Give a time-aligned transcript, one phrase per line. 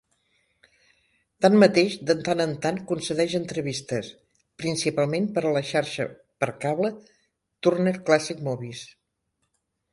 [1.45, 4.09] Tanmateix, de tant en tant concedeix entrevistes,
[4.63, 6.09] principalment per a la xarxa
[6.45, 6.93] per cable
[7.69, 8.85] Turner Classic Movies.